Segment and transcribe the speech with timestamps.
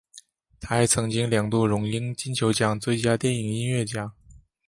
[0.59, 4.11] 他还曾经两度荣膺金球奖最佳电影音乐奖。